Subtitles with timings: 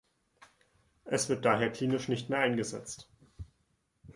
[1.05, 3.07] Es wird daher klinisch nicht mehr eingesetzt.